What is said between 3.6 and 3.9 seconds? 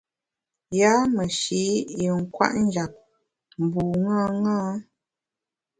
bu